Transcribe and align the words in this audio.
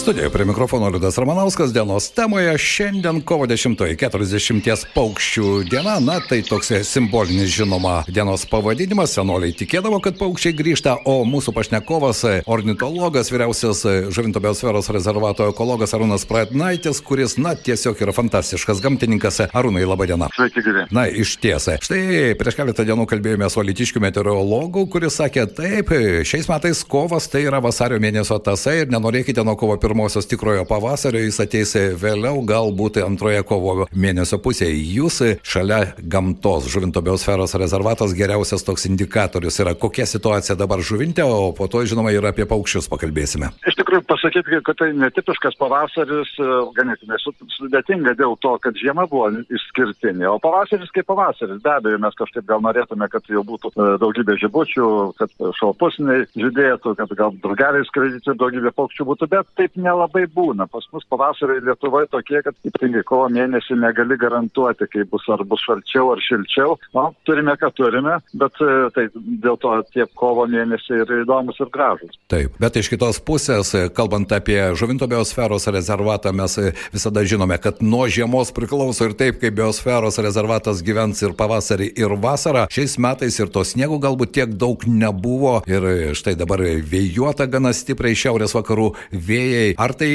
Studijoje 0.00 0.30
prie 0.30 0.44
mikrofono 0.44 0.88
Liudas 0.88 1.18
Ramanauskas 1.18 1.72
dienos 1.72 2.10
temoje. 2.10 2.58
Šiandien 2.58 3.20
kovo 3.20 3.44
10-oji 3.46 3.96
40 4.00 4.86
paukščių 4.94 5.48
diena. 5.68 5.98
Na, 6.00 6.14
tai 6.24 6.38
toks 6.40 6.70
simbolinis 6.88 7.50
žinoma 7.52 7.98
dienos 8.08 8.46
pavadinimas. 8.48 9.12
Senoliai 9.12 9.52
tikėdavo, 9.52 9.98
kad 10.00 10.16
paukščiai 10.16 10.56
grįžta, 10.56 10.94
o 11.04 11.18
mūsų 11.28 11.52
pašnekovas, 11.52 12.22
ornitologas, 12.48 13.28
vyriausias 13.28 13.82
Žuvinto 14.08 14.40
biosferos 14.40 14.88
rezervato 14.88 15.50
ekologas 15.52 15.92
Arūnas 15.92 16.24
Pratnaitis, 16.24 17.02
kuris, 17.04 17.36
na, 17.36 17.52
tiesiog 17.52 18.00
yra 18.00 18.16
fantastiškas 18.16 18.80
gamtininkas. 18.80 19.42
Arūnai, 19.52 19.84
laba 19.84 20.08
diena. 20.08 20.30
Sveiki, 20.32 20.64
gyvi. 20.64 20.86
Na, 20.96 21.04
iš 21.12 21.34
tiesą. 21.44 21.76
Štai 21.84 22.32
prieš 22.40 22.56
keletą 22.62 22.88
dienų 22.88 23.04
kalbėjome 23.10 23.52
su 23.52 23.60
Alitiškių 23.60 24.06
meteorologu, 24.08 24.88
kuris 24.88 25.20
sakė, 25.20 25.44
taip, 25.60 25.92
šiais 26.24 26.48
metais 26.48 26.82
kovas 26.88 27.28
tai 27.28 27.44
yra 27.50 27.60
vasario 27.60 28.00
mėnesio 28.00 28.40
tasai 28.40 28.78
ir 28.86 28.96
nenorėkite 28.96 29.44
nuo 29.44 29.58
kovo 29.60 29.76
pirmosios 29.90 30.26
tikrojo 30.30 30.62
pavasario, 30.70 31.18
jis 31.24 31.40
ateis 31.42 31.72
vėliau, 31.98 32.44
galbūt 32.46 33.00
antroje 33.02 33.42
kovo 33.42 33.88
mėnesio 33.90 34.38
pusėje. 34.38 34.76
Jūs 34.94 35.16
šalia 35.42 35.80
gamtos, 35.98 36.68
Žuvinto 36.70 37.02
biosferos 37.02 37.56
rezervatas 37.58 38.14
geriausias 38.14 38.62
toks 38.62 38.86
indikatorius 38.86 39.58
yra, 39.64 39.74
kokia 39.74 40.06
situacija 40.06 40.54
dabar 40.60 40.78
Žuvinte, 40.78 41.24
o 41.26 41.50
po 41.56 41.66
to, 41.66 41.82
žinoma, 41.82 42.12
ir 42.14 42.28
apie 42.28 42.46
paukščius 42.46 42.86
pakalbėsime. 42.92 43.50
Iš 43.66 43.80
tikrųjų, 43.80 44.04
pasakyti, 44.06 44.60
kad 44.68 44.78
tai 44.78 44.92
netipiškas 44.94 45.58
pavasaris, 45.58 46.30
e, 46.38 46.48
ganėtinai 46.78 47.18
sudėtinga 47.56 48.14
dėl 48.20 48.38
to, 48.46 48.54
kad 48.62 48.78
žiema 48.78 49.08
buvo 49.10 49.32
išskirtinė, 49.50 50.28
o 50.30 50.38
pavasaris 50.42 50.94
kaip 50.94 51.08
pavasaris. 51.10 51.58
Be 51.64 51.74
abejo, 51.74 51.98
mes 52.06 52.14
kažkaip 52.20 52.46
gal 52.46 52.62
norėtume, 52.62 53.10
kad 53.10 53.26
jau 53.26 53.42
būtų 53.48 53.74
e, 53.74 53.90
daugybė 54.04 54.38
žibučių, 54.44 54.88
kad 55.18 55.34
šalpusniai 55.58 56.28
žydėtų, 56.38 56.94
kad 57.02 57.18
gal 57.18 57.34
drugeliai 57.42 57.90
skraidytų 57.90 58.38
daugybė 58.38 58.74
paukščių 58.78 59.10
būtų, 59.10 59.30
bet 59.34 59.50
taip 59.58 59.79
nelabai 59.82 60.26
būna. 60.30 60.66
Pas 60.70 60.86
mus 60.94 61.06
pavasariai 61.10 61.64
Lietuvoje 61.64 62.10
tokie, 62.12 62.40
kad 62.44 62.56
ypatingai 62.66 63.02
kovo 63.08 63.28
mėnesį 63.32 63.78
negali 63.80 64.18
garantuoti, 64.20 64.88
kaip 64.92 65.10
bus 65.12 65.26
ar 65.32 65.44
bus 65.48 65.62
šalčiau 65.66 66.12
ar 66.14 66.22
šilčiau. 66.24 66.76
Na, 66.96 67.08
turime, 67.28 67.54
ką 67.60 67.72
turime, 67.76 68.18
bet 68.40 68.60
e, 68.62 68.70
tai 68.96 69.06
dėl 69.14 69.58
to 69.60 69.74
tie 69.94 70.06
kovo 70.18 70.46
mėnesiai 70.50 71.04
yra 71.04 71.20
įdomus 71.24 71.60
ir 71.62 71.70
gražus. 71.72 72.18
Taip, 72.30 72.56
bet 72.62 72.78
iš 72.80 72.90
kitos 72.92 73.20
pusės, 73.24 73.72
kalbant 73.96 74.32
apie 74.34 74.58
Žuvinto 74.78 75.08
biosferos 75.10 75.68
rezervatą, 75.70 76.32
mes 76.36 76.56
visada 76.92 77.24
žinome, 77.26 77.58
kad 77.62 77.82
nuo 77.84 78.06
žiemos 78.10 78.52
priklauso 78.56 79.08
ir 79.08 79.16
taip, 79.18 79.40
kaip 79.42 79.56
biosferos 79.58 80.20
rezervatas 80.22 80.82
gyvens 80.86 81.22
ir 81.24 81.34
pavasarį, 81.38 81.90
ir 82.00 82.14
vasarą. 82.20 82.66
Šiais 82.72 82.96
metais 83.02 83.38
ir 83.40 83.50
to 83.52 83.64
sniego 83.66 84.00
galbūt 84.02 84.34
tiek 84.36 84.54
daug 84.60 84.84
nebuvo 84.86 85.60
ir 85.70 86.14
štai 86.18 86.36
dabar 86.38 86.62
vėjuota 86.62 87.46
gana 87.50 87.72
stipriai 87.76 88.18
šiaurės 88.18 88.54
vakarų 88.56 88.90
vėjai. 89.12 89.69
Ar 89.80 89.94
tai, 89.98 90.10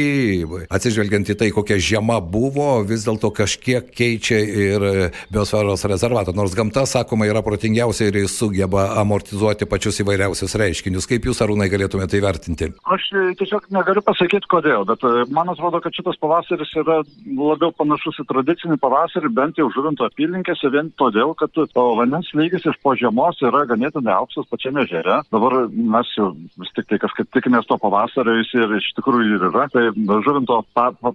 atsižvelgiant 0.73 1.29
į 1.31 1.37
tai, 1.39 1.51
kokia 1.55 1.77
žiema 1.81 2.19
buvo, 2.19 2.81
vis 2.87 3.05
dėlto 3.07 3.31
kažkiek 3.35 3.87
keičia 3.95 4.39
ir 4.39 4.87
biosferos 5.33 5.85
rezervatą, 5.89 6.35
nors 6.35 6.55
gamta, 6.57 6.85
sakoma, 6.89 7.27
yra 7.29 7.43
protingiausia 7.45 8.09
ir 8.09 8.21
jis 8.23 8.37
sugeba 8.39 8.87
amortizuoti 9.01 9.67
pačius 9.69 10.01
įvairiausius 10.03 10.57
reiškinius. 10.59 11.07
Kaip 11.09 11.27
jūs, 11.29 11.41
Arūnai, 11.45 11.69
galėtumėte 11.71 12.15
tai 12.15 12.23
vertinti? 12.23 12.71
Aš 12.95 13.07
e, 13.13 13.25
tiesiog 13.39 13.69
negaliu 13.75 14.03
pasakyti, 14.05 14.49
kodėl, 14.51 14.85
bet 14.89 15.03
e, 15.05 15.25
man 15.35 15.51
atrodo, 15.51 15.81
kad 15.83 15.95
šitas 15.95 16.19
pavasaris 16.21 16.71
yra 16.81 17.01
labiau 17.25 17.73
panašus 17.75 18.21
į 18.23 18.27
tradicinį 18.29 18.79
pavasarį, 18.81 19.31
bent 19.35 19.59
jau 19.61 19.67
žuvinto 19.73 20.07
apylinkėse, 20.07 20.71
vien 20.73 20.91
todėl, 20.99 21.33
kad 21.39 21.55
vandens 21.75 22.31
lygis 22.37 22.65
iš 22.69 22.77
po 22.83 22.95
žiemos 22.97 23.41
yra 23.45 23.65
ganėtinai 23.69 24.15
aukštas 24.15 24.49
pačiame 24.51 24.85
žere. 24.89 25.21
Dabar 25.33 25.57
mes 25.69 26.11
jau 26.17 26.31
vis 26.61 26.71
tik 26.77 26.89
tai 26.91 26.99
kažkaip 27.03 27.31
tikimės 27.35 27.67
to 27.69 27.77
pavasario, 27.81 28.37
jis 28.39 28.53
ir 28.57 28.75
iš 28.79 28.91
tikrųjų 28.99 29.44
ir 29.45 29.51
yra. 29.53 29.67
Tai 29.71 29.85
žuvinto 30.25 30.59
pa, 30.75 30.89
pa, 30.97 31.11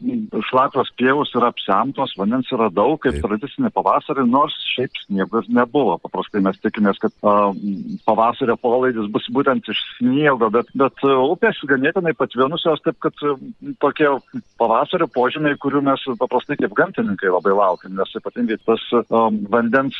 šlapios 0.48 0.92
pievos 0.98 1.32
yra 1.36 1.50
apsemtos, 1.52 2.14
vandens 2.18 2.50
yra 2.54 2.70
daug, 2.72 2.98
kaip 3.02 3.18
Taip. 3.18 3.26
tradicinį 3.26 3.72
pavasarį, 3.74 4.26
nors 4.30 4.56
šiaip 4.74 5.02
sniego 5.04 5.42
ir 5.42 5.50
nebuvo. 5.60 5.98
Paprastai 6.02 6.42
mes 6.44 6.58
tikimės, 6.62 7.00
kad 7.02 7.14
uh, 7.26 7.50
pavasario 8.08 8.56
polaidis 8.60 9.10
bus 9.12 9.26
būtent 9.34 9.68
iš 9.70 9.80
sniego, 9.98 10.50
bet, 10.54 10.70
bet 10.78 11.06
uh, 11.06 11.18
upės 11.32 11.60
ganėtinai 11.70 12.14
patvinusios, 12.18 12.82
taip 12.86 12.98
kad 13.04 13.26
uh, 13.26 13.38
tokie 13.82 14.08
pavasario 14.60 15.08
požymiai, 15.14 15.58
kurių 15.60 15.82
mes 15.86 16.04
paprastai 16.20 16.58
kaip 16.60 16.74
gamtininkai 16.78 17.32
labai 17.32 17.54
laukiam, 17.56 17.94
nes 17.98 18.14
ypatingai 18.18 18.58
tas 18.66 18.82
um, 19.00 19.40
vandens 19.52 19.96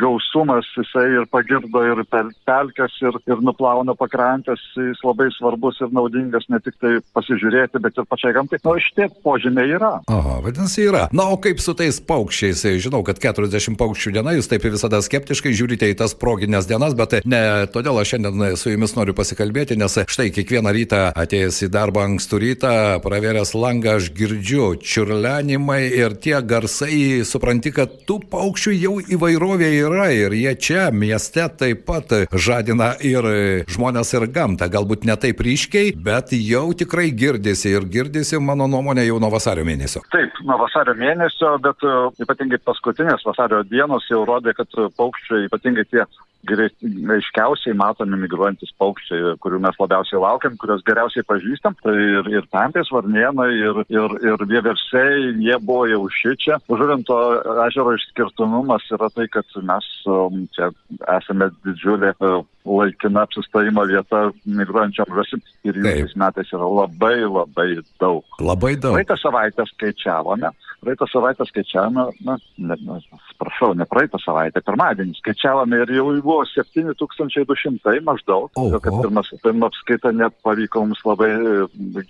gausumas, 0.00 0.68
jisai 0.76 1.06
ir 1.20 1.28
pagirdo 1.32 1.82
ir 1.86 2.02
pel, 2.10 2.32
pelkes, 2.48 2.96
ir, 3.04 3.18
ir 3.30 3.42
nuplauna 3.44 3.94
pakrantės, 3.98 4.62
jis 4.76 5.02
labai 5.04 5.28
svarbus 5.36 5.80
ir 5.84 5.92
naudingas 5.94 6.48
ne 6.52 6.60
tik 6.64 6.78
tai 6.82 6.98
pasižiūrėti, 7.16 7.67
bet 7.76 7.98
ir 7.98 8.06
pačiai 8.08 8.34
gamtai. 8.36 8.60
Na, 8.64 8.74
šitie 8.82 9.08
požymiai 9.24 9.74
yra. 9.76 9.92
Aha, 10.10 10.38
vadinasi, 10.44 10.86
yra. 10.88 11.06
Na, 11.12 11.28
o 11.32 11.38
kaip 11.42 11.60
su 11.62 11.74
tais 11.78 12.00
paukščiais? 12.08 12.64
Žinau, 12.84 13.02
kad 13.06 13.20
40 13.22 13.78
paukščių 13.80 14.14
diena, 14.16 14.34
jūs 14.36 14.50
taip 14.50 14.64
visada 14.68 15.00
skeptiškai 15.04 15.54
žiūrite 15.56 15.88
į 15.92 15.98
tas 16.00 16.14
proginės 16.18 16.68
dienas, 16.70 16.96
bet 16.98 17.20
ne 17.28 17.42
todėl 17.72 18.00
aš 18.00 18.14
šiandien 18.14 18.56
su 18.60 18.72
jumis 18.72 18.94
noriu 18.96 19.14
pasikalbėti, 19.16 19.78
nes 19.80 19.98
štai 20.08 20.28
kiekvieną 20.34 20.72
rytą 20.74 21.02
atėjęs 21.18 21.62
į 21.66 21.70
darbą 21.74 22.04
ankstų 22.08 22.40
rytą, 22.44 22.72
pravėręs 23.04 23.54
langą, 23.58 23.98
aš 23.98 24.10
girdžiu 24.16 24.70
čiurlenimai 24.82 25.82
ir 25.98 26.16
tie 26.22 26.38
garsai, 26.44 27.24
supranti, 27.28 27.72
kad 27.74 28.00
tų 28.08 28.20
paukščių 28.32 28.74
jau 28.76 28.94
įvairovė 29.16 29.70
yra 29.82 30.08
ir 30.14 30.36
jie 30.36 30.54
čia 30.68 30.88
mieste 30.94 31.46
taip 31.58 31.84
pat 31.88 32.12
žadina 32.32 32.92
ir 33.04 33.26
žmonės 33.70 34.14
ir 34.16 34.28
gamtą. 34.32 34.68
Galbūt 34.72 35.06
ne 35.08 35.16
taip 35.20 35.40
ryškiai, 35.44 35.94
bet 35.94 36.34
jau 36.36 36.66
tikrai 36.76 37.10
girdisi 37.58 37.74
ir 37.74 37.86
girdisi, 37.90 38.38
mano 38.38 38.66
nuomonė, 38.68 39.04
jau 39.06 39.18
nuo 39.18 39.30
vasario 39.30 39.64
mėnesio. 39.64 40.02
Taip, 40.12 40.32
nuo 40.44 40.58
vasario 40.58 40.94
mėnesio, 40.94 41.58
bet 41.62 41.82
uh, 41.82 42.10
ypatingai 42.22 42.58
paskutinės 42.64 43.24
vasario 43.26 43.62
dienos 43.64 44.06
jau 44.10 44.24
rodė, 44.24 44.54
kad 44.54 44.68
paukščiai, 44.96 45.48
ypatingai 45.48 45.84
tie 45.90 46.04
aiškiausiai 46.48 47.76
matomi 47.76 48.18
migruojantis 48.22 48.70
paukščiai, 48.80 49.34
kurių 49.42 49.60
mes 49.64 49.78
labiausiai 49.80 50.20
laukiam, 50.22 50.56
kuriuos 50.60 50.84
geriausiai 50.86 51.26
pažįstam. 51.28 51.76
Tai 51.82 51.94
ir, 51.94 52.30
ir 52.32 52.46
pempės, 52.52 52.92
varnienai, 52.94 53.50
ir, 53.58 53.82
ir, 53.92 54.16
ir 54.24 54.44
vieversiai, 54.50 55.32
jie 55.44 55.58
buvo 55.60 55.88
jau 55.90 56.04
šičia. 56.20 56.60
Žuvinto 56.68 57.18
ežero 57.66 57.96
išskirtinumas 57.98 58.86
yra 58.94 59.10
tai, 59.14 59.28
kad 59.32 59.58
mes 59.66 59.90
um, 60.06 60.46
čia 60.54 60.70
esame 61.18 61.50
didžiulė 61.66 62.14
uh, 62.18 62.40
laikina 62.68 63.24
apsistojimo 63.26 63.84
vieta 63.88 64.28
migruojančiam 64.44 65.12
žąsim 65.18 65.42
ir 65.66 65.78
jų 65.80 65.92
šiais 66.00 66.16
metais 66.20 66.50
yra 66.54 66.68
labai 66.80 67.16
labai 67.24 67.68
daug. 68.00 68.24
Labai 68.40 68.74
daug. 68.76 68.96
Praeitą 68.96 69.16
savaitę 69.20 69.66
skaičiavome, 69.72 70.52
praeitą 70.80 71.06
savaitę 71.10 71.46
skaičiavome, 71.48 72.04
na, 72.24 72.36
ne, 72.58 72.76
ne, 72.86 72.98
prašau, 73.40 73.74
ne 73.78 73.86
praeitą 73.88 74.20
savaitę, 74.22 74.62
pirmadienį 74.64 75.16
skaičiavome 75.18 75.80
ir 75.82 75.92
jau 75.98 76.06
buvo 76.22 76.44
7200 76.52 77.98
maždaug. 78.06 78.50
Oho. 78.56 78.80
Kad 78.82 78.98
pirmas, 79.02 79.30
pirma 79.42 79.70
apskaita 79.70 80.12
net 80.14 80.36
pavyko 80.46 80.84
mums 80.86 81.02
labai 81.06 81.32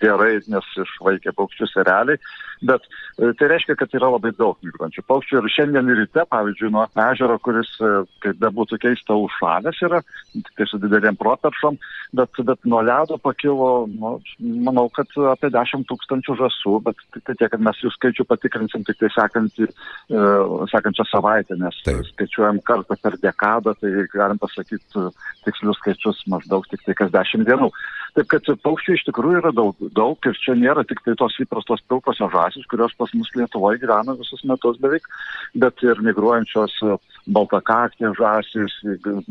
gerai, 0.03 0.39
nes 0.53 0.69
išvaikė 0.85 1.35
paukščius 1.39 1.77
realiai, 1.89 2.21
bet 2.69 2.85
e, 3.19 3.33
tai 3.39 3.51
reiškia, 3.55 3.77
kad 3.79 3.95
yra 3.97 4.11
labai 4.15 4.33
daug 4.37 4.59
migruojančių 4.65 5.05
paukščių 5.09 5.41
ir 5.41 5.51
šiandien 5.55 5.93
ryte, 6.03 6.25
pavyzdžiui, 6.33 6.73
nuo 6.75 6.85
ežero, 7.09 7.39
kuris, 7.45 7.71
e, 7.81 7.93
kaip 8.25 8.41
bebūtų 8.43 8.81
keista, 8.85 9.17
užšalęs 9.17 9.83
yra, 9.89 10.03
tai 10.59 10.69
su 10.69 10.81
didelėm 10.83 11.19
properšom, 11.21 11.79
bet, 12.19 12.43
bet 12.51 12.69
nuo 12.69 12.83
ledo 12.85 13.19
pakilo, 13.23 13.71
nu, 13.93 14.17
manau, 14.69 14.89
kad 14.95 15.13
apie 15.33 15.53
10 15.55 15.87
tūkstančių 15.89 16.39
žasų, 16.43 16.79
bet 16.87 17.01
tik 17.17 17.27
tai 17.29 17.37
tiek, 17.39 17.53
kad 17.55 17.65
mes 17.65 17.83
jų 17.83 17.93
skaičių 17.97 18.29
patikrinsim 18.59 18.85
tik 18.85 18.99
tai 18.99 19.09
sekantį, 19.15 19.69
e, 20.11 20.23
sekančią 20.73 21.05
savaitę, 21.11 21.57
nes 21.59 21.75
Taip. 21.85 22.05
skaičiuojam 22.13 22.61
kartą 22.63 22.97
per 23.01 23.17
dekadą, 23.23 23.75
tai 23.81 24.07
galim 24.13 24.39
pasakyti 24.39 25.11
tikslius 25.45 25.79
skaičius 25.79 26.25
maždaug 26.27 26.67
tik 26.69 26.83
tai 26.85 26.95
kas 26.95 27.11
10 27.11 27.47
dienų. 27.47 27.71
Taip 28.17 28.29
kad 28.29 28.43
paukščių 28.65 28.95
iš 28.97 29.05
tikrųjų 29.07 29.43
yra 29.43 29.53
daug, 29.53 29.77
daug 29.95 30.19
ir 30.27 30.35
čia 30.43 30.55
nėra 30.59 30.85
tik 30.89 31.03
tai 31.05 31.15
tos 31.15 31.37
įprastos 31.39 31.83
pilkosios 31.89 32.33
žasis, 32.33 32.67
kurios 32.67 32.95
pas 32.99 33.13
mus 33.15 33.31
Lietuvoje 33.37 33.79
gyvena 33.79 34.17
visus 34.19 34.43
metus 34.45 34.79
beveik, 34.83 35.07
bet 35.55 35.79
ir 35.87 36.01
migruojančios 36.03 36.75
baltakaktės 37.29 38.17
žasis, 38.19 38.75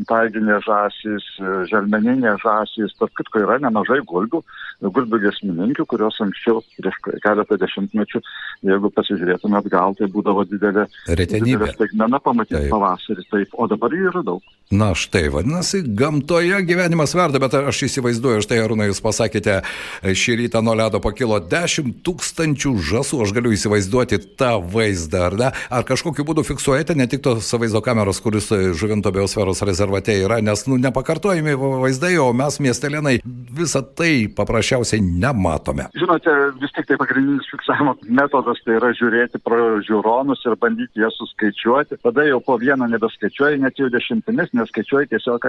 taiginės 0.08 0.64
žasis, 0.64 1.26
želmeninės 1.70 2.40
žasis, 2.44 2.94
tarp 2.98 3.12
kitko 3.18 3.42
yra 3.42 3.58
nemažai 3.60 3.98
gulbių, 4.06 4.40
gulbių 4.86 5.20
gesmininkių, 5.26 5.86
kurios 5.90 6.20
anksčiau 6.22 6.62
prieš 6.78 7.00
keletą 7.24 7.58
dešimtmečių, 7.58 8.22
jeigu 8.70 8.92
pasižiūrėtume 8.94 9.17
atgal, 9.58 9.96
tai 9.98 10.08
būdavo 10.12 10.44
didelė, 10.48 10.86
didelė 11.08 11.72
staigmena 11.74 12.20
pamatyti 12.22 12.62
taip. 12.62 12.70
pavasarį, 12.72 13.26
taip, 13.32 13.54
o 13.58 13.66
dabar 13.70 13.94
jų 13.94 14.10
yra 14.12 14.22
daug. 14.26 14.54
Na 14.68 14.90
štai, 14.92 15.30
vadinasi, 15.32 15.80
gamtoje 15.96 16.58
gyvenimas 16.68 17.14
verda, 17.16 17.40
bet 17.40 17.54
aš 17.56 17.86
įsivaizduoju, 17.86 18.42
štai 18.44 18.58
Arūnai, 18.60 18.90
jūs 18.90 19.00
pasakėte, 19.00 19.62
šį 20.04 20.34
rytą 20.42 20.60
nuo 20.60 20.74
ledo 20.76 21.00
pakilo 21.00 21.38
10 21.40 22.02
tūkstančių 22.04 22.74
žasų, 22.90 23.22
aš 23.24 23.32
galiu 23.32 23.54
įsivaizduoti 23.56 24.20
tą 24.36 24.58
vaizdą, 24.60 25.22
ar 25.30 25.38
ne? 25.40 25.48
Ar 25.72 25.88
kažkokiu 25.88 26.26
būdu 26.28 26.44
fiksuojate 26.44 26.98
ne 27.00 27.08
tik 27.08 27.24
tos 27.24 27.48
vaizdo 27.56 27.80
kameros, 27.80 28.20
kuris 28.20 28.50
žuvinto 28.76 29.08
biosferos 29.14 29.64
rezervate 29.64 30.18
yra, 30.26 30.42
nes, 30.44 30.66
nu, 30.68 30.76
nepakartojami 30.84 31.56
vaizdai, 31.56 32.18
o 32.20 32.28
mes 32.36 32.60
miestelėnai 32.60 33.16
visą 33.24 33.80
tai 33.80 34.28
paprasčiausiai 34.28 35.00
nematome. 35.00 35.88
Žinote, 35.96 36.36
vis 36.60 36.76
tik 36.76 36.92
tai 36.92 37.00
pagrindinis 37.00 37.48
fiksavimo 37.48 37.96
metodas 38.04 38.60
tai 38.66 38.76
yra 38.76 38.92
žiūrėti 38.92 39.07
pro 39.44 39.78
žiūronus 39.84 40.44
ir 40.46 40.56
bandyti 40.60 41.02
jas 41.02 41.16
suskaičiuoti. 41.20 41.98
Tada 42.04 42.24
jau 42.28 42.40
po 42.44 42.58
vieną 42.60 42.88
nebeskaičiuoji, 42.92 43.60
net 43.62 43.78
jau 43.80 43.88
dešimtimis, 43.92 44.52
neskaičiuoji 44.56 45.10
tiesiog 45.12 45.46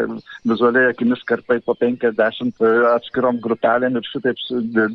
vizualiai 0.49 0.91
akimis 0.93 1.23
karpai 1.29 1.59
po 1.65 1.75
50 1.79 2.63
atskirom 2.93 3.41
grupelėm 3.43 3.99
ir 3.99 4.07
šitaip 4.11 4.41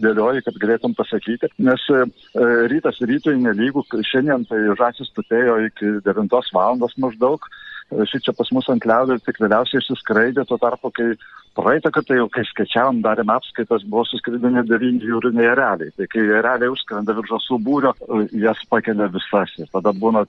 dėlioji, 0.02 0.44
kad 0.46 0.60
galėtum 0.62 0.96
pasakyti. 0.98 1.50
Nes 1.64 1.84
e, 1.90 2.04
rytas 2.72 3.00
rytui 3.04 3.36
nelygų, 3.42 3.86
šiandien 4.10 4.48
tai 4.50 4.62
žasis 4.80 5.12
tutėjo 5.16 5.60
iki 5.68 5.98
9 6.06 6.40
val. 6.54 6.80
maždaug 6.98 7.46
šį 7.92 8.20
čia 8.26 8.34
pas 8.36 8.50
mus 8.54 8.68
ant 8.72 8.86
ledo 8.88 9.16
ir 9.16 9.22
tik 9.24 9.40
vėliausiai 9.42 9.82
išsiskraidė, 9.82 10.46
tuo 10.48 10.58
tarpu, 10.60 10.90
kai 10.94 11.12
praeitą 11.54 11.92
kartą 11.94 12.16
jau, 12.18 12.26
kai 12.32 12.44
skaičiavom, 12.48 13.00
darėm 13.04 13.30
apskaitas, 13.34 13.84
buvo 13.86 14.04
suskridami 14.08 14.64
devyni 14.66 15.06
jūriniai 15.06 15.50
ereliai. 15.52 15.92
Tai 15.98 16.08
kai 16.10 16.24
ereliai 16.24 16.70
užskrenda 16.72 17.14
virš 17.16 17.34
žasų 17.36 17.58
būrio, 17.64 17.92
jas 18.42 18.62
pakelia 18.70 19.08
visas 19.12 19.54
ir 19.60 19.70
tada 19.72 19.94
būna 19.94 20.24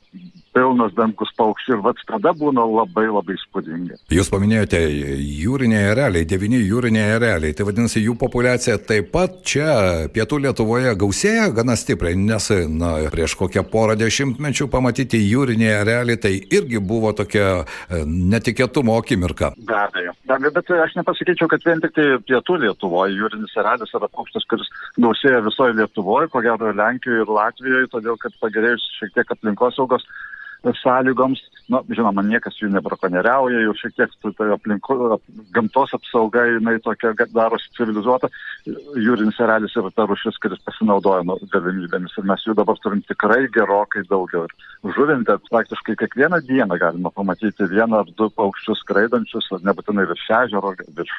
pilnas 0.56 0.94
dankus 0.96 1.34
paukščių 1.40 1.76
ir 1.76 1.82
vats 1.84 2.06
tada 2.08 2.32
būna 2.38 2.66
labai 2.70 3.08
labai 3.10 3.38
spūdinga. 3.42 3.98
Jūs 4.14 4.30
paminėjote 4.32 4.82
jūriniai 4.86 5.90
ereliai, 5.92 6.28
devyni 6.30 6.62
jūriniai 6.62 7.18
ereliai, 7.18 7.56
tai 7.58 7.68
vadinasi 7.68 8.04
jų 8.06 8.18
populiacija 8.22 8.78
taip 8.86 9.12
pat 9.16 9.42
čia 9.48 10.08
pietų 10.14 10.44
Lietuvoje 10.46 10.94
gausėja 11.00 11.50
gana 11.56 11.76
stipriai, 11.80 12.18
nes 12.20 12.52
na, 12.70 12.94
prieš 13.14 13.38
kokią 13.40 13.66
porą 13.72 13.98
dešimtmečių 14.00 14.70
pamatyti 14.72 15.20
jūriniai 15.26 15.74
ereliai 15.82 16.22
tai 16.22 16.36
irgi 16.38 16.80
buvo 16.80 17.12
tokia 17.18 17.45
E, 17.46 18.02
netikėtumo 18.34 18.98
akimirka. 19.02 19.52
Be 19.70 19.78
abejo, 19.78 20.14
be 20.26 20.36
abejo, 20.36 20.54
bet 20.58 20.72
aš 20.86 20.96
nepasakyčiau, 21.00 21.50
kad 21.52 21.66
vien 21.68 21.84
tik 21.84 21.96
tai 21.98 22.08
pietų 22.28 22.60
Lietuvoje 22.64 23.18
jūrinis 23.18 23.56
erelis 23.62 23.94
yra 23.98 24.10
paukštis, 24.12 24.48
kuris 24.52 24.72
gausėja 25.02 25.44
visoje 25.46 25.78
Lietuvoje, 25.80 26.32
ko 26.34 26.44
gero 26.46 26.72
Lenkijoje 26.76 27.26
ir 27.26 27.34
Latvijoje, 27.40 27.92
todėl 27.94 28.20
kad 28.22 28.36
pagerėjus 28.44 28.88
šiek 29.00 29.14
tiek 29.18 29.36
aplinkosaugos 29.36 30.08
sąlygoms, 30.82 31.42
na, 31.70 31.82
žinoma, 31.90 32.24
niekas 32.26 32.58
jų 32.62 32.70
nebrakonieriauja, 32.74 33.64
jau 33.66 33.74
šiek 33.80 33.96
tiek 33.98 34.14
tai 34.38 34.50
aplinko, 34.54 35.18
gamtos 35.56 35.94
apsauga, 35.98 36.46
jinai 36.50 36.78
tokia 36.84 37.14
darosi 37.34 37.72
civilizuota, 37.78 38.30
jūrinis 38.98 39.40
erelis 39.42 39.76
yra 39.78 39.92
ta 39.96 40.06
rušis, 40.10 40.38
kuris 40.42 40.62
pasinaudoja 40.66 41.26
nu, 41.28 41.38
galimybėmis 41.54 42.16
ir 42.18 42.28
mes 42.30 42.46
jų 42.46 42.56
dabar 42.58 42.80
turim 42.84 43.02
tikrai 43.10 43.46
gerokai 43.54 44.06
daugiau. 44.10 44.46
Ir 44.46 44.94
žuvintė 44.98 45.38
praktiškai 45.50 45.98
kiekvieną 46.02 46.42
dieną 46.46 46.78
galima 46.82 47.12
pamatyti 47.14 47.70
vieną 47.72 48.04
ar 48.04 48.12
du 48.18 48.30
paukščius 48.38 48.84
skraidančius, 48.84 49.50
nebūtinai 49.66 50.06
virš 50.12 50.26
ežero, 50.42 50.74
virš, 50.98 51.16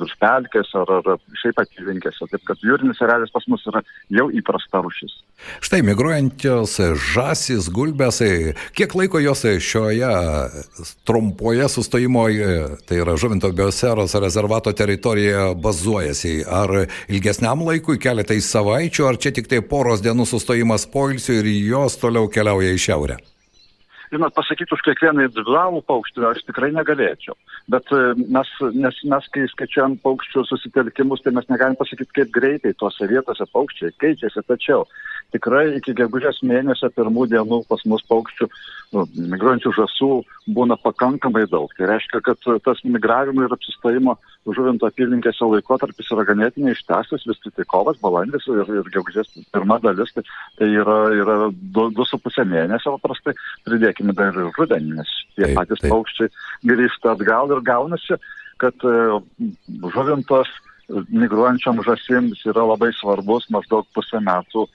virš 0.00 0.14
pelkės 0.22 0.72
ar, 0.80 0.94
ar 1.00 1.10
šiaip 1.42 1.60
apylinkėse. 1.64 2.28
Taip 2.32 2.46
kad 2.48 2.64
jūrinis 2.64 3.00
erelis 3.04 3.32
pas 3.34 3.46
mus 3.50 3.64
yra 3.68 3.84
jau 4.12 4.28
įprasta 4.32 4.80
rušis. 4.84 5.18
Štai 5.64 5.80
migruojančios 5.86 6.76
žasis, 7.12 7.68
gulbėsai, 7.72 8.54
kiek 8.76 8.89
laiko 8.94 9.20
jos 9.22 9.42
šio 9.42 9.60
šioje 9.60 10.10
trumpoje 11.04 11.68
sustojimo, 11.68 12.26
tai 12.88 13.00
yra 13.02 13.16
Žuvinto 13.16 13.52
bioseros 13.52 14.14
rezervato 14.14 14.72
teritorijoje 14.72 15.54
bazuojasi? 15.54 16.44
Ar 16.48 16.86
ilgesniam 17.08 17.66
laikui, 17.66 17.98
keletai 17.98 18.40
savaičių, 18.40 19.08
ar 19.08 19.18
čia 19.20 19.34
tik 19.36 19.50
tai 19.50 19.60
poros 19.60 20.04
dienų 20.04 20.28
sustojimas 20.28 20.86
poilsiui 20.90 21.42
ir 21.42 21.52
jos 21.72 22.00
toliau 22.00 22.28
keliauja 22.28 22.72
į 22.76 22.86
šiaurę? 22.86 23.20
žinot, 24.10 24.34
pasakyti 24.34 24.74
už 24.74 24.82
kiekvieną 24.86 25.26
individualų 25.26 25.82
paukštį 25.86 26.26
aš 26.26 26.42
tikrai 26.48 26.70
negalėčiau. 26.74 27.36
Bet 27.70 27.86
e, 27.94 28.00
mes, 28.34 28.50
nes 28.74 28.96
mes, 29.12 29.28
kai 29.34 29.46
skaičiuojam 29.52 29.96
paukščių 30.04 30.44
susitelkimus, 30.48 31.22
tai 31.22 31.32
mes 31.36 31.46
negalim 31.52 31.78
pasakyti, 31.78 32.10
kaip 32.18 32.32
greitai 32.34 32.74
tuose 32.78 33.06
vietose 33.10 33.46
paukščiai 33.54 33.94
keičiasi. 34.02 34.42
Tačiau 34.50 34.86
tikrai 35.34 35.68
iki 35.78 35.94
gegužės 35.98 36.42
mėnesio 36.46 36.90
pirmų 36.96 37.28
dienų 37.30 37.62
pas 37.70 37.84
mus 37.86 38.02
paukščių, 38.10 38.50
nu, 38.94 39.04
migruojančių 39.32 39.72
žasų 39.76 40.08
būna 40.56 40.76
pakankamai 40.82 41.44
daug. 41.50 41.70
Tai 41.76 41.88
reiškia, 41.90 42.20
kad 42.26 42.48
tas 42.64 42.82
migravimo 42.84 43.44
ir 43.46 43.54
apsistojimo 43.54 44.16
žuvinto 44.50 44.88
apylinkėse 44.88 45.46
laikotarpis 45.46 46.10
yra 46.14 46.24
ganėtinai 46.30 46.74
ištęstas, 46.74 47.26
vis 47.28 47.42
tik 47.44 47.54
tai 47.58 47.66
kovas, 47.70 48.00
balandis 48.02 48.46
ir, 48.50 48.64
ir 48.80 48.90
gegužės 48.94 49.30
pirma 49.54 49.78
dalis, 49.84 50.10
tai, 50.16 50.24
tai 50.58 50.70
yra, 50.72 50.98
yra 51.14 51.36
2,5 51.76 52.46
mėnesio 52.50 52.96
paprastai, 52.96 53.36
pridėkime 53.68 54.16
dar 54.16 54.34
ir 54.34 54.50
rudenį, 54.58 54.96
nes 54.98 55.14
tie 55.36 55.52
patys 55.54 55.84
paukščiai 55.86 56.32
grįžta 56.72 57.14
atgal 57.14 57.54
ir 57.54 57.62
gaunasi, 57.66 58.18
kad 58.60 58.84
e, 58.84 58.96
žuvintos 59.94 60.50
migruojančiam 60.90 61.78
žasims 61.86 62.42
yra 62.50 62.64
labai 62.72 62.90
svarbus 62.98 63.46
maždaug 63.54 63.86
pusę 63.94 64.18
metų 64.24 64.66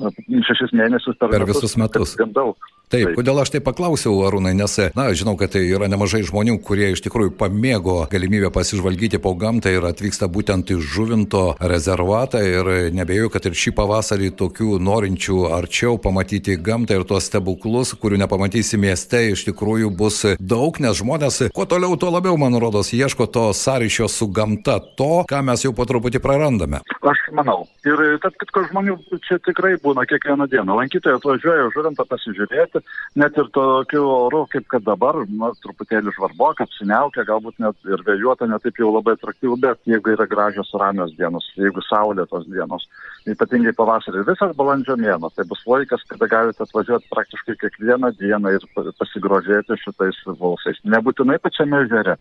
šešis 0.00 0.72
mėnesius 0.74 1.18
per, 1.20 1.30
per 1.32 1.46
visus 1.48 1.76
metus. 1.78 2.16
Gan 2.18 2.32
daug. 2.34 2.56
Taip, 2.90 3.04
taip, 3.06 3.18
kodėl 3.20 3.38
aš 3.38 3.52
tai 3.54 3.60
paklausiau, 3.62 4.16
Arūnai, 4.26 4.50
nes, 4.58 4.72
na, 4.98 5.04
žinau, 5.14 5.36
kad 5.38 5.52
tai 5.54 5.60
yra 5.62 5.86
nemažai 5.86 6.24
žmonių, 6.26 6.56
kurie 6.66 6.88
iš 6.90 7.04
tikrųjų 7.04 7.36
pamėgo 7.38 8.00
galimybę 8.10 8.48
pasižvalgyti 8.50 9.20
po 9.22 9.30
gamtą 9.38 9.70
ir 9.76 9.86
atvyksta 9.86 10.26
būtent 10.26 10.72
į 10.74 10.80
žuvinto 10.82 11.44
rezervatą 11.62 12.40
ir 12.42 12.90
nebejoju, 12.96 13.30
kad 13.30 13.46
ir 13.46 13.54
šį 13.62 13.74
pavasarį 13.78 14.32
tokių 14.40 14.80
norinčių 14.82 15.38
arčiau 15.54 16.00
pamatyti 16.02 16.56
gamtą 16.58 16.98
ir 16.98 17.06
tuos 17.06 17.28
stebuklus, 17.30 17.94
kurių 17.94 18.18
nepamatysi 18.24 18.80
mieste, 18.82 19.22
iš 19.36 19.46
tikrųjų 19.52 19.92
bus 19.94 20.24
daug, 20.42 20.82
nes 20.82 20.98
žmonės, 20.98 21.44
kuo 21.54 21.68
toliau, 21.70 21.94
tuo 21.94 22.10
labiau, 22.10 22.34
man 22.42 22.58
rodos, 22.58 22.90
ieško 22.90 23.30
to 23.30 23.46
sąryšio 23.54 24.10
su 24.10 24.26
gamta, 24.34 24.80
to, 24.98 25.22
ką 25.30 25.44
mes 25.46 25.62
jau 25.62 25.70
po 25.78 25.86
truputį 25.86 26.18
prarandame. 26.26 26.82
Aš 27.06 27.22
manau. 27.38 27.68
Ir 27.86 28.18
tad, 28.20 28.34
kad 28.34 28.66
žmonių 28.72 28.98
čia 29.24 29.38
tikrai 29.46 29.76
būna 29.80 30.02
kiekvieną 30.10 30.50
dieną. 30.50 30.74
Lankytojai 30.82 31.16
atvažiuoja 31.16 31.70
žuvintą 31.72 32.04
pasižiūrėti 32.10 32.79
net 33.20 33.36
ir 33.38 33.48
tokiu 33.54 34.02
oru, 34.06 34.44
kaip 34.52 34.66
kad 34.72 34.84
dabar, 34.86 35.18
na, 35.28 35.50
truputėlį 35.64 36.14
žvarboka, 36.16 36.66
apsiniaukia, 36.66 37.26
galbūt 37.28 37.60
net 37.62 37.90
ir 37.90 38.04
vėjuota, 38.06 38.48
net 38.50 38.64
taip 38.66 38.80
jau 38.80 38.92
labai 38.94 39.16
atraktyvų, 39.16 39.58
bet 39.64 39.80
jeigu 39.90 40.14
yra 40.14 40.26
gražios 40.30 40.72
ramios 40.80 41.14
dienos, 41.18 41.48
jeigu 41.58 41.84
saulėtos 41.86 42.46
dienos, 42.50 42.86
ypatingai 43.30 43.74
pavasarį, 43.78 44.24
visas 44.28 44.54
balandžio 44.58 44.96
mėno, 45.00 45.32
tai 45.34 45.46
bus 45.50 45.62
laikas, 45.68 46.06
kada 46.10 46.30
galite 46.30 46.64
atvažiuoti 46.64 47.10
praktiškai 47.12 47.58
kiekvieną 47.64 48.14
dieną 48.20 48.56
ir 48.56 48.66
pasigrožėti 49.00 49.78
šitais 49.84 50.22
valsais. 50.40 50.80
Nebūtinai 50.84 51.40
pačiame 51.42 51.84
žere, 51.90 52.16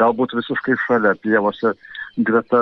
galbūt 0.00 0.36
visiškai 0.38 0.78
šalia 0.86 1.14
pievose 1.22 1.74
greta 2.16 2.58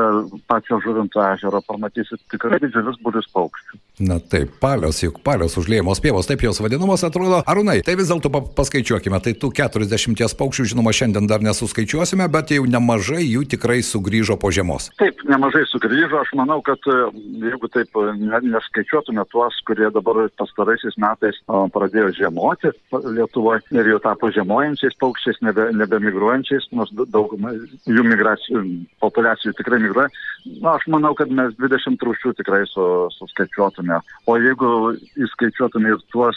pačio 0.49 0.79
žuvinto 0.81 1.21
ežero 1.35 1.61
pamatysit 1.67 2.21
tikrai 2.33 2.59
didžiulius 2.63 3.01
būrius 3.05 3.29
paukščių. 3.35 3.81
Na 4.01 4.17
taip, 4.17 4.55
palios, 4.57 5.03
juk 5.05 5.19
palios 5.21 5.53
užliejamos 5.61 6.01
pievos, 6.01 6.25
taip 6.25 6.41
jos 6.41 6.63
vadinamos, 6.65 7.03
atrodo. 7.05 7.43
Arūnai, 7.45 7.83
tai 7.85 7.93
vis 8.01 8.09
dėlto 8.09 8.31
paskaičiuokime, 8.57 9.19
tai 9.21 9.35
tų 9.37 9.51
40 9.53 10.33
paukščių, 10.41 10.65
žinoma, 10.73 10.95
šiandien 10.97 11.29
dar 11.29 11.45
nesuskaičiuosime, 11.45 12.25
bet 12.33 12.55
jau 12.57 12.65
nemažai 12.65 13.21
jų 13.21 13.45
tikrai 13.53 13.83
sugrįžo 13.85 14.39
po 14.41 14.49
žiemos. 14.49 14.89
Taip, 14.97 15.21
nemažai 15.29 15.67
sugrįžo, 15.69 16.23
aš 16.23 16.33
manau, 16.41 16.63
kad 16.65 16.81
e, 16.89 16.97
jeigu 17.45 17.69
taip 17.69 18.01
e, 18.01 18.07
neskaičiuotume 18.49 19.27
tuos, 19.29 19.61
kurie 19.69 19.93
dabar 19.93 20.23
pastaraisiais 20.41 20.97
metais 20.97 21.43
pradėjo 21.77 22.15
žiemoti 22.17 22.73
Lietuvoje 23.13 23.61
ir 23.77 23.93
jau 23.93 24.01
tapo 24.09 24.33
žiemojančiais 24.33 24.97
paukščiais, 25.05 25.43
nebe, 25.45 25.69
nebemigruojančiais, 25.77 26.71
nors 26.73 26.97
dauguma 27.13 27.53
jų 27.85 28.09
migracijų 28.09 28.65
populiacijų 29.05 29.53
tikrai 29.61 29.83
migruoja. 29.85 30.09
Na, 30.65 30.75
aš 30.75 30.89
manau, 30.91 31.13
kad 31.19 31.31
mes 31.31 31.53
20 31.61 32.03
rūšių 32.03 32.33
tikrai 32.41 32.65
su, 32.71 32.85
suskaičiuotume. 33.83 34.01
O 34.27 34.37
jeigu 34.37 34.97
įskaičiuotume 35.17 35.91
ir 35.91 36.01
tuos, 36.13 36.37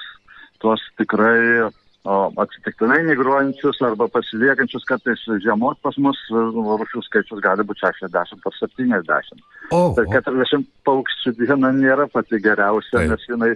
tuos 0.59 0.81
tikrai 0.97 1.69
o, 2.05 2.31
atsitiktinai 2.37 3.03
migruojančius 3.03 3.81
arba 3.81 4.07
pasiliekančius 4.07 4.85
kartais 4.85 5.19
žiemos 5.43 5.77
pas 5.81 5.97
mus 5.97 6.17
rūšių 6.29 7.03
skaičius 7.05 7.41
gali 7.41 7.63
būti 7.63 7.81
60 7.81 8.13
ar 8.45 8.57
70. 8.59 9.45
O, 9.71 9.93
tai 9.95 10.05
40 10.11 10.65
paukščių 10.85 11.35
diena 11.39 11.71
nėra 11.71 12.07
pati 12.07 12.39
geriausia, 12.39 12.99
Taip. 12.99 13.09
nes, 13.09 13.27
jinai, 13.29 13.55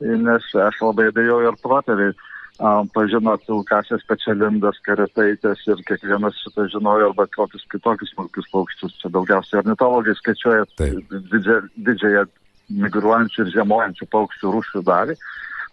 nes 0.00 0.54
aš 0.54 0.80
labai 0.82 1.10
abejoju 1.10 1.52
ar 1.52 1.60
protėviai 1.62 2.14
pažino 2.94 3.36
pilkasias 3.44 4.00
pečialindas, 4.08 4.78
karetaitės 4.86 5.60
ir 5.68 5.82
kiekvienas 5.88 6.38
šitą 6.40 6.64
žinojo 6.72 7.10
arba 7.10 7.26
kokius 7.28 7.66
kitokius 7.68 8.14
smulkius 8.14 8.48
paukščius. 8.52 8.96
Čia 9.02 9.10
daugiausiai 9.12 9.60
ornitologai 9.60 10.14
skaičiuoja 10.16 10.64
didžiąją 11.76 12.24
migruojančių 12.70 13.44
ir 13.44 13.52
žiemojančių 13.54 14.08
paukščių 14.12 14.52
rūšių 14.56 14.82
dalį. 14.86 15.16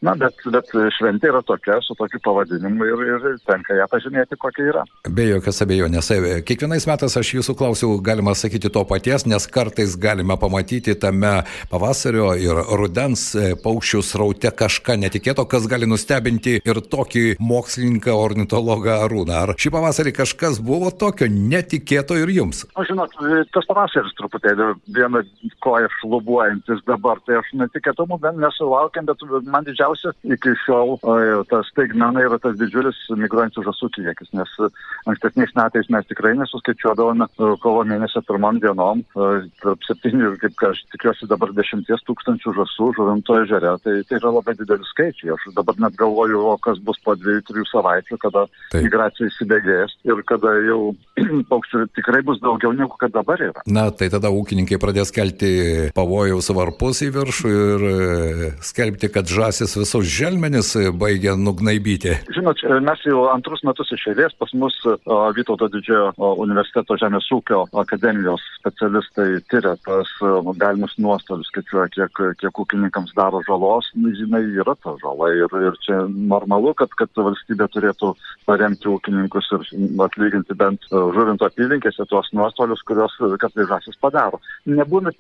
Na, 0.04 0.18
bet, 0.20 0.36
bet 0.52 0.68
šventė 0.98 1.30
yra 1.32 1.40
tokia, 1.48 1.78
su 1.80 1.96
tokiu 1.96 2.20
pavadinimu 2.26 2.84
ir, 2.84 3.04
ir 3.08 3.38
tenka 3.48 3.78
ją 3.78 3.86
pažymėti, 3.88 4.36
kokia 4.40 4.66
yra. 4.68 4.82
Be 5.08 5.30
jokios 5.30 5.62
abejonės. 5.64 6.10
Kiekvienais 6.44 6.84
metais 6.90 7.16
aš 7.20 7.30
jūsų 7.38 7.56
klausiu, 7.56 7.92
galima 8.04 8.34
sakyti 8.36 8.72
to 8.74 8.84
paties, 8.90 9.24
nes 9.32 9.48
kartais 9.48 9.96
galime 9.96 10.36
pamatyti 10.42 10.98
tame 11.00 11.32
pavasario 11.72 12.34
ir 12.36 12.60
rudens 12.76 13.30
paukščių 13.64 14.02
sraute 14.04 14.52
kažką 14.60 14.98
netikėto, 15.06 15.46
kas 15.48 15.70
gali 15.72 15.88
nustebinti 15.88 16.58
ir 16.60 16.82
tokį 16.84 17.38
mokslininką, 17.40 18.12
ornitologą 18.26 19.00
Arūną. 19.06 19.40
Ar 19.46 19.56
šį 19.56 19.72
pavasarį 19.78 20.16
kažkas 20.20 20.60
buvo 20.60 20.92
tokio 20.92 21.32
netikėto 21.32 22.20
ir 22.20 22.34
jums? 22.36 22.66
O 22.76 22.84
žinot, 22.90 23.16
tas 23.56 23.72
pavasaris 23.72 24.12
truputėlį 24.20 24.74
vieną 25.00 25.24
koją 25.64 25.88
šlubuojantis 26.02 26.84
dabar, 26.92 27.24
tai 27.24 27.40
aš 27.40 27.56
netikėtumų 27.64 28.20
bent 28.28 28.44
nesulaukiam, 28.44 29.08
bet 29.08 29.24
man 29.48 29.64
didžiausia 29.64 29.93
iki 30.24 30.56
šiol 30.64 30.96
o, 30.98 31.18
tas 31.50 31.70
staigmena 31.74 32.24
yra 32.26 32.40
tas 32.42 32.56
didžiulis 32.60 33.00
migruojančių 33.20 33.66
žasų 33.68 33.90
kiekis, 33.98 34.32
nes 34.38 34.56
ankstesniais 35.10 35.54
metais 35.58 35.90
mes 35.94 36.08
tikrai 36.10 36.34
nesuskaičiuodavome 36.40 37.28
kovo 37.64 37.84
mėnesio 37.88 38.24
pirmom 38.28 38.62
dienom 38.64 39.04
tarp 39.14 39.86
septynių, 39.88 40.36
kaip 40.42 40.66
aš 40.70 40.84
tikiuosi 40.96 41.30
dabar 41.30 41.54
dešimties 41.56 42.06
tūkstančių 42.08 42.56
žasų 42.60 42.90
žuvinto 42.98 43.38
ežere, 43.44 43.76
tai 43.84 44.00
tai 44.08 44.20
yra 44.20 44.32
labai 44.34 44.56
dideli 44.58 44.86
skaičiai. 44.90 45.34
Aš 45.34 45.48
dabar 45.58 45.78
net 45.82 45.96
galvoju, 46.00 46.42
o 46.54 46.56
kas 46.62 46.80
bus 46.84 47.00
po 47.04 47.16
dviejų, 47.18 47.44
trijų 47.48 47.66
savaičių, 47.72 48.20
kada 48.22 48.46
Taip. 48.72 48.84
migracija 48.86 49.30
įsibėgės 49.30 49.96
ir 50.08 50.22
kada 50.30 50.54
jau 50.68 50.94
paukščių 51.52 51.86
tikrai 51.98 52.24
bus 52.28 52.42
daugiau 52.44 52.74
negu 52.76 52.98
kad 53.02 53.14
dabar 53.16 53.42
yra. 53.42 53.64
Na, 53.66 53.90
tai 53.92 54.10
tada 54.14 54.32
ūkininkai 54.34 54.80
pradės 54.82 55.14
kelti 55.16 55.90
pavojaus 55.96 56.52
varpus 56.54 57.04
į 57.06 57.12
viršų 57.18 57.54
ir 57.54 57.88
e, 57.90 58.52
skelbti, 58.66 59.12
kad 59.14 59.30
žasis 59.30 59.76
visus 59.84 60.10
želmenis 60.10 60.74
baigia 60.98 61.36
nugnaibyti. 61.38 62.18
Žinot, 62.36 62.64
mes 62.88 63.06
jau 63.08 63.28
antrus 63.34 63.64
metus 63.68 63.92
iš 63.96 64.08
eilės 64.14 64.36
pas 64.40 64.52
mus 64.58 64.76
Vytauto 65.38 65.70
didžiojo 65.74 66.34
universiteto 66.44 66.98
Žemės 67.00 67.30
ūkio 67.36 67.66
akademijos 67.84 68.44
specialistai 68.64 69.42
tyria 69.52 69.76
tas 69.84 70.10
galimus 70.60 70.96
nuostolius, 71.02 71.50
skaičiuoja, 71.52 71.90
kiek, 71.92 72.22
kiek 72.40 72.62
ūkininkams 72.64 73.12
daro 73.18 73.42
žalos, 73.48 73.90
žinai, 73.94 74.44
yra 74.64 74.76
ta 74.80 74.96
žala 75.02 75.30
ir, 75.36 75.52
ir 75.68 75.76
čia 75.84 76.04
normalu, 76.08 76.72
kad, 76.80 76.94
kad 77.00 77.12
valstybė 77.18 77.68
turėtų 77.74 78.14
paremti 78.48 78.88
ūkininkus 78.92 79.50
ir 79.58 79.66
atlyginti 80.06 80.56
bent 80.60 80.88
žuvinto 80.90 81.48
apylinkėse 81.50 82.08
tuos 82.10 82.30
nuostolius, 82.36 82.84
kuriuos 82.88 83.18
kartais 83.42 83.68
žasis 83.70 84.00
padaro. 84.02 84.40
Nebūna 84.70 85.12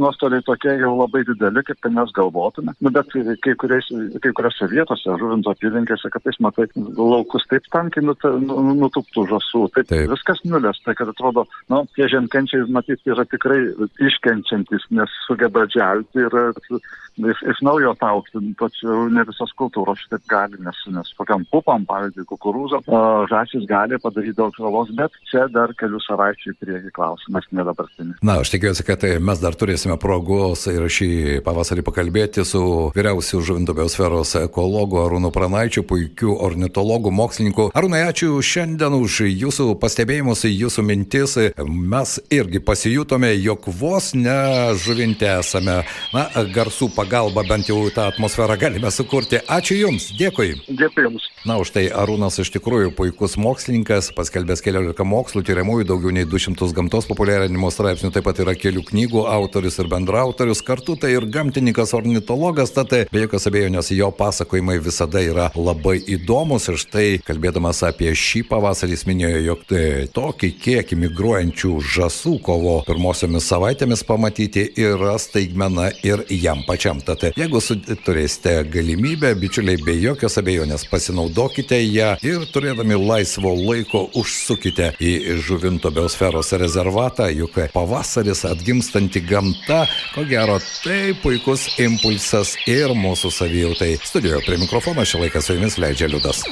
nuostoliai 0.00 0.44
tokie 0.46 0.72
jau 0.80 0.94
labai 0.96 1.22
dideli, 1.28 1.64
kaip 1.66 1.90
mes 1.92 2.16
galvotume, 2.16 2.74
nu, 2.80 2.94
bet 2.94 3.12
kai, 3.44 3.54
kuriais, 3.60 3.90
kai 4.24 4.32
kuriuose 4.36 4.70
vietose 4.72 5.18
žuvinto 5.20 5.52
apylinkėse, 5.52 6.12
kad 6.12 6.24
tais 6.24 6.40
matai 6.40 6.68
laukus 6.96 7.44
taip 7.50 7.68
tankiai 7.74 8.06
nut, 8.06 8.24
nu, 8.46 8.74
nutuptų 8.86 9.26
žasų, 9.34 9.66
taip, 9.76 9.90
taip. 9.92 10.08
viskas 10.14 10.40
nulės, 10.48 10.80
tai 10.86 10.96
kad 10.98 11.12
atrodo, 11.12 11.44
nu, 11.72 11.84
tie 11.96 12.08
žemkenčiai, 12.10 12.69
matyt, 12.72 13.02
yra 13.08 13.26
tikrai 13.28 13.60
iškenčiantis, 14.08 14.88
nes 14.96 15.14
sugeba 15.26 15.66
dželti 15.70 16.24
ir 16.24 16.38
iš, 17.30 17.42
iš 17.52 17.60
naujo 17.66 17.94
aukti, 18.00 18.40
tačiau 18.58 19.08
ne 19.12 19.24
visos 19.28 19.52
kultūros 19.58 20.00
šitaip 20.04 20.24
gali, 20.30 20.60
nes, 20.64 20.78
nes 20.94 21.12
kokiam 21.18 21.44
pupam, 21.52 21.84
pavyzdžiui, 21.88 22.26
kukurūzo, 22.30 22.80
žąsis 23.30 23.66
gali 23.68 23.98
padaryti 24.02 24.38
daug 24.38 24.54
žalos, 24.56 24.92
bet 24.96 25.14
čia 25.30 25.46
dar 25.52 25.74
kelių 25.78 26.00
savaičių 26.04 26.52
į 26.52 26.56
priekį 26.62 26.92
klausimas, 26.96 27.48
ne 27.56 27.66
dabartinis. 27.66 28.20
Na, 28.24 28.40
aš 28.44 28.54
tikiuosi, 28.54 28.86
kad 28.86 29.02
tai 29.04 29.12
mes 29.22 29.42
dar 29.42 29.56
turėsime 29.58 29.98
progos 30.00 30.66
ir 30.70 30.86
šį 30.90 31.10
pavasarį 31.46 31.84
pakalbėti 31.86 32.44
su 32.48 32.62
vyriausiu 32.96 33.42
žuvinto 33.44 33.76
biosferos 33.76 34.36
ekologu 34.40 35.02
Arūnu 35.04 35.32
Pranaičiu, 35.34 35.84
puikiu 35.88 36.36
ornitologu, 36.40 37.12
mokslininku. 37.14 37.70
Arūnai, 37.76 38.04
ačiū 38.10 38.38
šiandien 38.44 38.96
už 39.00 39.22
jūsų 39.28 39.74
pastebėjimus, 39.82 40.46
jūsų 40.48 40.86
mintis. 40.86 41.36
Mes 41.66 42.16
irgi 42.32 42.59
pasijutome, 42.64 43.32
jog 43.42 43.66
vos 43.80 44.12
ne 44.14 44.74
žuvinte 44.78 45.28
esame, 45.38 45.80
na, 46.14 46.26
garsų 46.54 46.90
pagalba 46.94 47.44
bent 47.48 47.70
jau 47.70 47.78
tą 47.94 48.08
atmosferą 48.12 48.56
galime 48.60 48.92
sukurti. 48.94 49.40
Ačiū 49.50 49.78
Jums, 49.80 50.10
dėkui. 50.18 50.52
Dėkui 50.68 51.06
Jums. 51.06 51.26
Na, 51.48 51.56
už 51.62 51.72
tai 51.72 51.86
Arūnas 51.88 52.36
iš 52.42 52.52
tikrųjų 52.52 52.92
puikus 52.96 53.38
mokslininkas, 53.40 54.10
paskelbęs 54.16 54.60
keliolika 54.64 55.06
mokslų, 55.08 55.42
tyriamųjų, 55.48 55.86
daugiau 55.88 56.12
nei 56.12 56.26
200 56.28 56.68
gamtos 56.76 57.08
populiarinimo 57.08 57.70
straipsnių, 57.72 58.12
taip 58.12 58.26
pat 58.28 58.42
yra 58.44 58.54
kelių 58.58 58.84
knygų 58.90 59.24
autorius 59.30 59.80
ir 59.80 59.88
bendraautorius, 59.90 60.60
kartu 60.66 60.98
tai 61.00 61.14
ir 61.16 61.24
gamtininkas 61.32 61.94
ornitologas, 61.96 62.74
tad 62.76 62.92
be 62.92 63.24
jokios 63.24 63.48
abejonės 63.48 63.92
jo 63.96 64.10
pasakojimai 64.14 64.76
visada 64.84 65.22
yra 65.24 65.48
labai 65.56 65.96
įdomus 66.12 66.68
ir 66.68 66.78
štai 66.80 67.08
kalbėdamas 67.24 67.80
apie 67.88 68.12
šį 68.12 68.44
pavasarį 68.50 68.98
jis 68.98 69.06
minėjo, 69.08 69.40
jog 69.46 69.64
tai 69.70 69.84
tokį 70.12 70.52
kiekį 70.60 70.98
migruojančių 71.06 71.72
žasų 71.96 72.36
kovo 72.50 72.80
pirmosiomis 72.82 73.46
savaitėmis 73.46 74.02
pamatyti 74.06 74.64
yra 74.80 75.14
staigmena 75.22 75.90
ir 76.06 76.24
jam 76.34 76.64
pačiam. 76.66 76.98
Tad 77.04 77.22
jeigu 77.38 77.60
turėsite 78.02 78.56
galimybę, 78.72 79.30
bičiuliai, 79.38 79.78
be 79.86 79.94
jokios 80.00 80.38
abejonės 80.40 80.86
pasinaudokite 80.90 81.78
ją 81.84 82.16
ir 82.26 82.48
turėdami 82.50 82.98
laisvo 82.98 83.54
laiko 83.54 84.08
užsukite 84.18 84.90
į 84.98 85.38
žuvinto 85.46 85.92
biosferos 85.94 86.50
rezervatą, 86.58 87.30
juk 87.30 87.60
pavasaris 87.74 88.42
atgimstanti 88.50 89.22
gamta, 89.30 89.84
ko 90.16 90.26
gero, 90.26 90.58
tai 90.82 91.14
puikus 91.22 91.68
impulsas 91.78 92.56
ir 92.66 92.96
mūsų 92.98 93.30
savijautai. 93.38 93.92
Studijoje 94.10 94.42
prie 94.48 94.58
mikrofono 94.64 95.06
šį 95.06 95.26
laiką 95.26 95.44
su 95.44 95.58
jumis 95.58 95.78
leidžia 95.78 96.10
Liudas. 96.10 96.42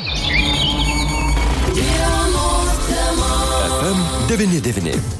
FM 3.78 4.04
99. 4.30 5.17